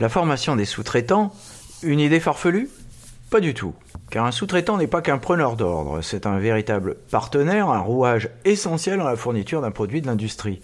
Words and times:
La 0.00 0.08
formation 0.08 0.54
des 0.54 0.64
sous-traitants, 0.64 1.32
une 1.82 1.98
idée 1.98 2.20
farfelue? 2.20 2.68
Pas 3.30 3.40
du 3.40 3.52
tout. 3.52 3.74
Car 4.12 4.26
un 4.26 4.30
sous-traitant 4.30 4.76
n'est 4.76 4.86
pas 4.86 5.02
qu'un 5.02 5.18
preneur 5.18 5.56
d'ordre, 5.56 6.02
c'est 6.02 6.24
un 6.24 6.38
véritable 6.38 6.94
partenaire, 7.10 7.70
un 7.70 7.80
rouage 7.80 8.30
essentiel 8.44 8.98
dans 8.98 9.08
la 9.08 9.16
fourniture 9.16 9.60
d'un 9.60 9.72
produit 9.72 10.00
de 10.00 10.06
l'industrie. 10.06 10.60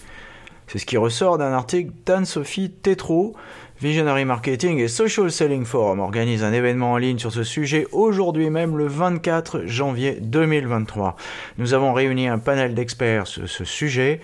C'est 0.69 0.79
ce 0.79 0.87
qui 0.87 0.97
ressort 0.97 1.37
d'un 1.37 1.53
article 1.53 1.91
d'Anne-Sophie 2.07 2.71
Tétrault. 2.71 3.35
Visionary 3.81 4.25
Marketing 4.25 4.79
et 4.79 4.87
Social 4.87 5.33
Selling 5.33 5.65
Forum 5.65 5.99
organisent 5.99 6.45
un 6.45 6.53
événement 6.53 6.93
en 6.93 6.97
ligne 6.97 7.19
sur 7.19 7.33
ce 7.33 7.43
sujet 7.43 7.89
aujourd'hui 7.91 8.49
même 8.49 8.79
le 8.79 8.87
24 8.87 9.67
janvier 9.67 10.19
2023. 10.21 11.17
Nous 11.59 11.75
avons 11.75 11.93
réuni 11.93 12.29
un 12.29 12.39
panel 12.39 12.75
d'experts 12.75 13.27
sur 13.27 13.49
ce 13.49 13.65
sujet 13.65 14.21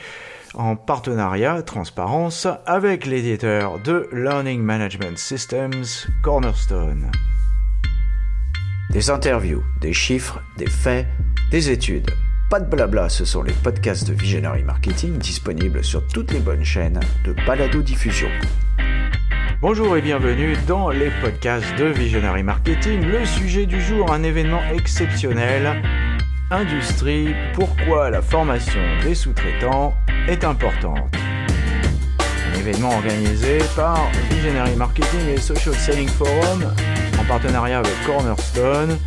en 0.55 0.77
partenariat, 0.77 1.63
transparence, 1.63 2.47
avec 2.67 3.07
l'éditeur 3.07 3.79
de 3.81 4.09
Learning 4.13 4.63
Management 4.63 5.19
Systems, 5.19 5.85
Cornerstone. 6.23 7.11
Des 8.91 9.11
interviews, 9.11 9.63
des 9.81 9.93
chiffres, 9.93 10.41
des 10.57 10.69
faits, 10.69 11.07
des 11.51 11.71
études. 11.71 12.11
Pas 12.51 12.59
de 12.59 12.69
blabla, 12.69 13.09
ce 13.09 13.25
sont 13.25 13.43
les 13.43 13.53
podcasts 13.53 14.09
de 14.09 14.13
Visionary 14.13 14.65
Marketing 14.65 15.19
disponibles 15.19 15.85
sur 15.85 16.07
toutes 16.09 16.33
les 16.33 16.41
bonnes 16.41 16.65
chaînes 16.65 17.01
de 17.25 17.33
balado-diffusion. 17.47 18.29
Bonjour 19.61 19.97
et 19.97 20.03
bienvenue 20.03 20.57
dans 20.67 20.91
les 20.91 21.11
podcasts 21.21 21.77
de 21.77 21.85
Visionary 21.85 22.43
Marketing. 22.43 23.05
Le 23.05 23.25
sujet 23.25 23.67
du 23.67 23.81
jour, 23.81 24.13
un 24.13 24.23
événement 24.23 24.63
exceptionnel. 24.73 26.10
Industrie, 26.53 27.29
pourquoi 27.55 28.11
la 28.11 28.21
formation 28.21 28.81
des 29.05 29.15
sous-traitants 29.15 29.95
est 30.27 30.43
importante. 30.43 31.15
Un 32.19 32.59
événement 32.59 32.91
organisé 32.91 33.59
par 33.77 34.11
Visionary 34.31 34.75
Marketing 34.75 35.29
et 35.29 35.39
Social 35.39 35.77
Selling 35.77 36.09
Forum 36.09 36.65
en 37.21 37.25
partenariat 37.25 37.79
avec 37.79 37.93
Cornerstone. 38.05 38.99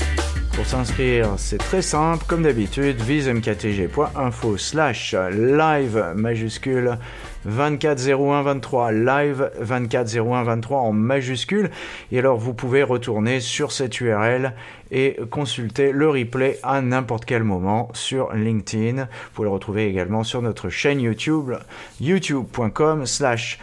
Pour 0.54 0.68
s'inscrire, 0.68 1.34
c'est 1.38 1.58
très 1.58 1.82
simple, 1.82 2.24
comme 2.28 2.44
d'habitude, 2.44 3.02
visemktg.info 3.02 4.58
slash 4.58 5.16
live 5.32 6.14
majuscule 6.16 7.00
240123 7.46 8.92
live 8.92 9.52
240123 9.60 10.80
en 10.80 10.94
majuscule 10.94 11.72
et 12.12 12.20
alors 12.20 12.38
vous 12.38 12.54
pouvez 12.54 12.84
retourner 12.84 13.40
sur 13.40 13.72
cette 13.72 14.00
URL 14.00 14.54
et 14.92 15.18
consulter 15.32 15.92
le 15.92 16.10
replay 16.10 16.60
à 16.62 16.82
n'importe 16.82 17.26
quel 17.26 17.44
moment 17.44 17.90
sur 17.94 18.32
LinkedIn. 18.34 19.04
Vous 19.06 19.30
pouvez 19.34 19.48
le 19.48 19.54
retrouver 19.54 19.88
également 19.88 20.24
sur 20.24 20.44
notre 20.44 20.70
chaîne 20.70 21.02
YouTube 21.02 21.54
youtube.com 22.00 23.08
slash 23.08 23.60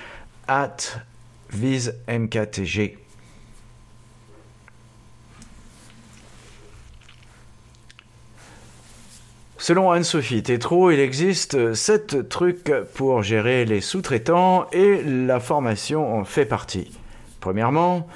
at 0.48 0.76
vismktg. 1.52 2.98
Selon 9.70 9.92
Anne-Sophie 9.92 10.42
Tétrault, 10.42 10.90
il 10.90 10.98
existe 10.98 11.74
sept 11.74 12.28
trucs 12.28 12.72
pour 12.94 13.22
gérer 13.22 13.64
les 13.64 13.80
sous-traitants 13.80 14.66
et 14.72 15.00
la 15.04 15.38
formation 15.38 16.18
en 16.18 16.24
fait 16.24 16.44
partie. 16.44 16.90
Premièrement, 17.38 18.08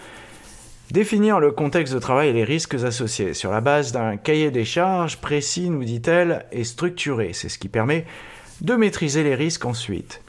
définir 0.90 1.38
le 1.38 1.52
contexte 1.52 1.94
de 1.94 2.00
travail 2.00 2.30
et 2.30 2.32
les 2.32 2.42
risques 2.42 2.74
associés 2.74 3.34
sur 3.34 3.52
la 3.52 3.60
base 3.60 3.92
d'un 3.92 4.16
cahier 4.16 4.50
des 4.50 4.64
charges 4.64 5.18
précis, 5.18 5.70
nous 5.70 5.84
dit-elle, 5.84 6.44
et 6.50 6.64
structuré. 6.64 7.30
C'est 7.34 7.48
ce 7.48 7.60
qui 7.60 7.68
permet 7.68 8.04
de 8.60 8.74
maîtriser 8.74 9.22
les 9.22 9.36
risques 9.36 9.64
ensuite. 9.64 10.23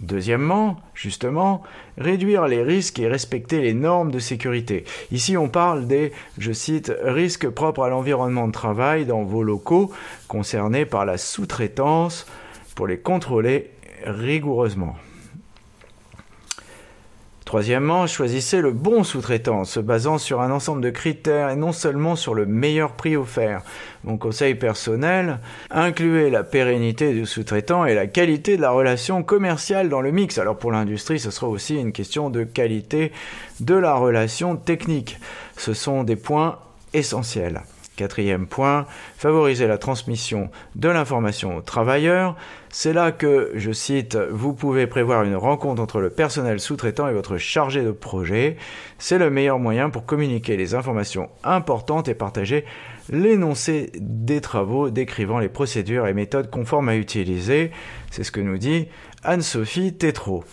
Deuxièmement, 0.00 0.78
justement, 0.94 1.62
réduire 1.98 2.46
les 2.46 2.62
risques 2.62 2.98
et 2.98 3.06
respecter 3.06 3.60
les 3.60 3.74
normes 3.74 4.10
de 4.10 4.18
sécurité. 4.18 4.84
Ici, 5.12 5.36
on 5.36 5.48
parle 5.48 5.86
des, 5.86 6.12
je 6.38 6.52
cite, 6.52 6.90
risques 7.02 7.50
propres 7.50 7.82
à 7.82 7.90
l'environnement 7.90 8.46
de 8.46 8.52
travail 8.52 9.04
dans 9.04 9.24
vos 9.24 9.42
locaux 9.42 9.92
concernés 10.26 10.86
par 10.86 11.04
la 11.04 11.18
sous-traitance 11.18 12.26
pour 12.74 12.86
les 12.86 12.98
contrôler 12.98 13.70
rigoureusement. 14.04 14.96
Troisièmement, 17.50 18.06
choisissez 18.06 18.60
le 18.60 18.70
bon 18.70 19.02
sous-traitant, 19.02 19.64
se 19.64 19.80
basant 19.80 20.18
sur 20.18 20.40
un 20.40 20.52
ensemble 20.52 20.82
de 20.82 20.90
critères 20.90 21.50
et 21.50 21.56
non 21.56 21.72
seulement 21.72 22.14
sur 22.14 22.32
le 22.32 22.46
meilleur 22.46 22.92
prix 22.92 23.16
offert. 23.16 23.62
Mon 24.04 24.18
conseil 24.18 24.54
personnel, 24.54 25.40
incluez 25.68 26.30
la 26.30 26.44
pérennité 26.44 27.12
du 27.12 27.26
sous-traitant 27.26 27.86
et 27.86 27.96
la 27.96 28.06
qualité 28.06 28.56
de 28.56 28.62
la 28.62 28.70
relation 28.70 29.24
commerciale 29.24 29.88
dans 29.88 30.00
le 30.00 30.12
mix. 30.12 30.38
Alors 30.38 30.58
pour 30.58 30.70
l'industrie, 30.70 31.18
ce 31.18 31.32
sera 31.32 31.48
aussi 31.48 31.74
une 31.74 31.90
question 31.90 32.30
de 32.30 32.44
qualité 32.44 33.10
de 33.58 33.74
la 33.74 33.94
relation 33.94 34.54
technique. 34.54 35.18
Ce 35.56 35.74
sont 35.74 36.04
des 36.04 36.14
points 36.14 36.56
essentiels. 36.94 37.62
Quatrième 38.00 38.46
point, 38.46 38.86
favoriser 39.18 39.66
la 39.66 39.76
transmission 39.76 40.48
de 40.74 40.88
l'information 40.88 41.58
aux 41.58 41.60
travailleurs. 41.60 42.34
C'est 42.70 42.94
là 42.94 43.12
que, 43.12 43.52
je 43.56 43.72
cite, 43.72 44.16
vous 44.16 44.54
pouvez 44.54 44.86
prévoir 44.86 45.22
une 45.24 45.36
rencontre 45.36 45.82
entre 45.82 46.00
le 46.00 46.08
personnel 46.08 46.60
sous-traitant 46.60 47.08
et 47.08 47.12
votre 47.12 47.36
chargé 47.36 47.82
de 47.82 47.90
projet. 47.90 48.56
C'est 48.96 49.18
le 49.18 49.28
meilleur 49.28 49.58
moyen 49.58 49.90
pour 49.90 50.06
communiquer 50.06 50.56
les 50.56 50.74
informations 50.74 51.28
importantes 51.44 52.08
et 52.08 52.14
partager 52.14 52.64
l'énoncé 53.10 53.92
des 54.00 54.40
travaux 54.40 54.88
décrivant 54.88 55.38
les 55.38 55.50
procédures 55.50 56.06
et 56.06 56.14
méthodes 56.14 56.48
conformes 56.48 56.88
à 56.88 56.96
utiliser. 56.96 57.70
C'est 58.10 58.24
ce 58.24 58.32
que 58.32 58.40
nous 58.40 58.56
dit 58.56 58.88
Anne-Sophie 59.24 59.92
Tétrault. 59.92 60.44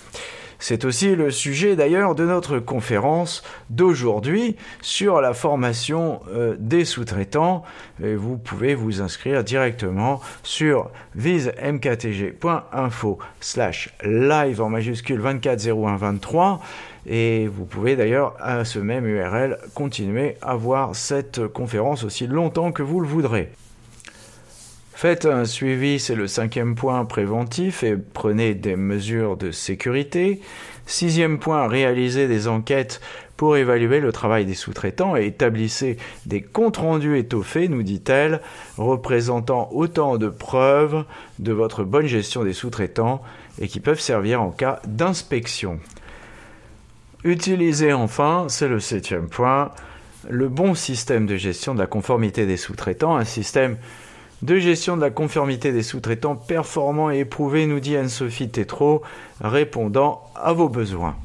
C'est 0.59 0.85
aussi 0.85 1.16
le 1.16 1.31
sujet 1.31 1.75
d'ailleurs 1.75 2.13
de 2.16 2.25
notre 2.25 2.59
conférence 2.59 3.44
d'aujourd'hui 3.69 4.56
sur 4.81 5.22
la 5.22 5.34
formation 5.34 6.22
euh, 6.29 6.56
des 6.59 6.85
sous-traitants. 6.85 7.63
vous 8.00 8.38
pouvez 8.38 8.75
vous 8.75 9.01
inscrire 9.01 9.44
directement 9.44 10.22
sur 10.44 10.91
vismktg.info 11.16 13.18
slash 13.40 13.90
live 14.03 14.62
en 14.62 14.69
majuscule 14.69 15.22
240123 15.22 16.62
et 17.07 17.47
vous 17.47 17.66
pouvez 17.66 17.95
d'ailleurs 17.95 18.35
à 18.39 18.66
ce 18.66 18.79
même 18.79 19.06
URL 19.06 19.57
continuer 19.74 20.35
à 20.41 20.56
voir 20.56 20.95
cette 20.95 21.47
conférence 21.47 22.03
aussi 22.03 22.28
longtemps 22.28 22.72
que 22.72 22.84
vous 22.84 23.00
le 23.00 23.07
voudrez. 23.07 23.50
Faites 24.97 25.28
un 25.28 25.46
suivi, 25.46 26.00
c'est 26.00 26.16
le 26.16 26.25
cinquième 26.25 26.74
point 26.74 27.06
préventif, 27.06 27.84
et 27.84 27.96
prenez 27.96 28.56
des 28.56 28.75
mesures 28.75 29.38
de 29.38 29.52
sécurité. 29.52 30.41
Sixième 30.88 31.38
point, 31.38 31.68
réalisez 31.68 32.28
des 32.28 32.47
enquêtes 32.47 33.00
pour 33.36 33.57
évaluer 33.57 34.00
le 34.00 34.12
travail 34.12 34.46
des 34.46 34.56
sous-traitants 34.56 35.16
et 35.16 35.28
établissez 35.28 35.97
des 36.25 36.41
comptes 36.41 36.78
rendus 36.78 37.16
étoffés, 37.16 37.68
nous 37.68 37.84
dit-elle, 37.84 38.41
représentant 38.80 39.69
autant 39.72 40.18
de 40.18 40.30
preuves 40.30 41.06
de 41.38 41.52
votre 41.53 41.84
bonne 41.84 42.07
gestion 42.07 42.44
des 42.44 42.53
sous-traitants 42.53 43.22
et 43.62 43.68
qui 43.68 43.80
peuvent 43.80 44.02
servir 44.02 44.41
en 44.41 44.50
cas 44.50 44.80
d'inspection. 44.88 45.80
Utilisez 47.24 47.94
enfin, 47.94 48.47
c'est 48.50 48.68
le 48.68 48.80
septième 48.80 49.30
point, 49.30 49.74
le 50.28 50.50
bon 50.50 50.74
système 50.74 51.28
de 51.28 51.36
gestion 51.36 51.75
de 51.75 51.80
la 51.80 51.86
conformité 51.86 52.47
des 52.47 52.57
sous-traitants, 52.57 53.16
un 53.16 53.25
système 53.25 53.78
de 54.42 54.59
gestion 54.59 54.96
de 54.96 55.02
la 55.02 55.09
conformité 55.09 55.72
des 55.72 55.84
sous-traitants 55.84 56.36
performants 56.36 57.12
et 57.12 57.20
éprouvés, 57.20 57.66
nous 57.66 57.80
dit 57.80 57.98
Anne-Sophie 57.98 58.50
Tétrault, 58.50 59.02
répondant 59.42 60.24
à 60.36 60.53
vos 60.53 60.70
besoins. 60.70 61.16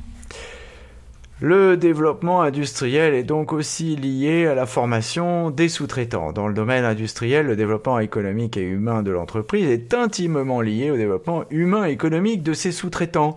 Le 1.41 1.77
développement 1.77 2.43
industriel 2.43 3.15
est 3.15 3.25
donc 3.25 3.53
aussi 3.53 3.97
lié 3.97 4.47
à 4.47 4.55
la 4.55 4.65
formation 4.65 5.51
des 5.51 5.69
sous-traitants. 5.69 6.33
Dans 6.33 6.47
le 6.47 6.55
domaine 6.55 6.85
industriel, 6.85 7.47
le 7.47 7.57
développement 7.57 7.99
économique 7.99 8.57
et 8.57 8.63
humain 8.63 9.03
de 9.03 9.11
l'entreprise 9.11 9.69
est 9.69 9.93
intimement 9.93 10.61
lié 10.61 10.93
au 10.93 10.97
développement 10.97 11.43
humain 11.51 11.89
et 11.89 11.91
économique 11.91 12.45
de 12.45 12.53
ses 12.53 12.71
sous-traitants. 12.71 13.35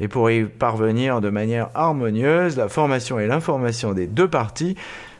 Et 0.00 0.08
pour 0.08 0.28
y 0.28 0.44
parvenir 0.44 1.20
de 1.20 1.30
manière 1.30 1.70
harmonieuse, 1.74 2.56
la 2.56 2.68
formation 2.68 3.20
et 3.20 3.28
l'information 3.28 3.92
des 3.92 4.08
deux 4.08 4.28
parties 4.28 4.76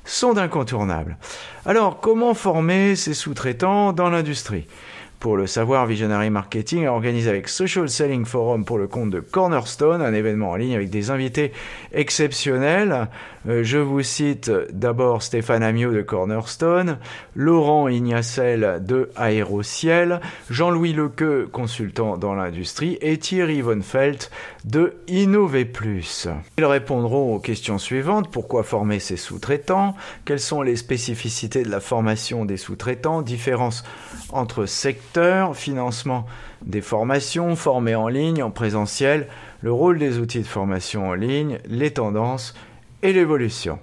sont 0.06 0.38
incontournables. 0.38 1.18
Alors, 1.66 2.00
comment 2.00 2.32
former 2.32 2.96
ces 2.96 3.12
sous-traitants 3.12 3.92
dans 3.92 4.08
l'industrie? 4.08 4.66
Pour 5.18 5.36
le 5.36 5.46
savoir, 5.46 5.86
Visionary 5.86 6.28
Marketing 6.28 6.86
a 6.86 6.92
organisé 6.92 7.30
avec 7.30 7.48
Social 7.48 7.88
Selling 7.88 8.26
Forum 8.26 8.64
pour 8.64 8.76
le 8.76 8.86
compte 8.86 9.10
de 9.10 9.20
Cornerstone 9.20 10.02
un 10.02 10.12
événement 10.12 10.50
en 10.50 10.56
ligne 10.56 10.74
avec 10.74 10.90
des 10.90 11.10
invités 11.10 11.52
exceptionnels. 11.92 13.08
Euh, 13.48 13.62
je 13.62 13.78
vous 13.78 14.02
cite 14.02 14.50
d'abord 14.72 15.22
Stéphane 15.22 15.62
Amiot 15.62 15.92
de 15.92 16.02
Cornerstone, 16.02 16.98
Laurent 17.34 17.88
Ignacel 17.88 18.82
de 18.84 19.10
Aérociel, 19.16 20.20
Jean-Louis 20.50 20.92
Lequeux, 20.92 21.48
consultant 21.50 22.18
dans 22.18 22.34
l'industrie, 22.34 22.98
et 23.00 23.16
Thierry 23.16 23.62
Von 23.62 23.80
Felt 23.82 24.30
de 24.64 24.96
Innover. 25.08 25.66
Ils 26.58 26.64
répondront 26.64 27.34
aux 27.34 27.38
questions 27.38 27.78
suivantes. 27.78 28.30
Pourquoi 28.30 28.64
former 28.64 28.98
ces 28.98 29.16
sous-traitants? 29.16 29.94
Quelles 30.24 30.40
sont 30.40 30.62
les 30.62 30.76
spécificités 30.76 31.62
de 31.62 31.70
la 31.70 31.80
formation 31.80 32.44
des 32.44 32.56
sous-traitants? 32.56 33.22
Différence 33.22 33.84
entre 34.32 34.66
secteurs 34.66 35.05
financement 35.54 36.26
des 36.64 36.80
formations, 36.80 37.56
formées 37.56 37.94
en 37.94 38.08
ligne, 38.08 38.42
en 38.42 38.50
présentiel, 38.50 39.28
le 39.62 39.72
rôle 39.72 39.98
des 39.98 40.18
outils 40.18 40.40
de 40.40 40.46
formation 40.46 41.08
en 41.08 41.14
ligne, 41.14 41.58
les 41.68 41.92
tendances 41.92 42.54
et 43.02 43.12
l'évolution. 43.12 43.78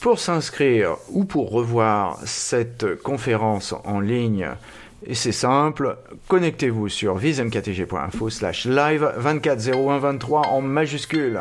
Pour 0.00 0.18
s'inscrire 0.18 0.96
ou 1.10 1.24
pour 1.24 1.50
revoir 1.50 2.18
cette 2.24 3.00
conférence 3.02 3.74
en 3.84 4.00
ligne, 4.00 4.48
et 5.06 5.14
c'est 5.14 5.32
simple, 5.32 5.98
connectez-vous 6.28 6.88
sur 6.88 7.16
vismktg.info 7.16 8.30
slash 8.30 8.64
live 8.64 9.12
240123 9.18 10.48
en 10.48 10.62
majuscule. 10.62 11.40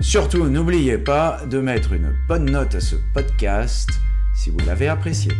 Surtout, 0.00 0.48
n'oubliez 0.48 0.98
pas 0.98 1.40
de 1.46 1.60
mettre 1.60 1.92
une 1.92 2.12
bonne 2.26 2.50
note 2.50 2.74
à 2.74 2.80
ce 2.80 2.96
podcast 3.14 3.88
si 4.34 4.50
vous 4.50 4.58
l'avez 4.66 4.88
apprécié. 4.88 5.32